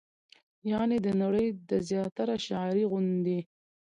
يعنې 0.71 0.97
د 1.05 1.07
نړۍ 1.21 1.47
د 1.69 1.71
زياتره 1.89 2.35
شاعرۍ 2.45 2.83
غوندې 2.91 3.39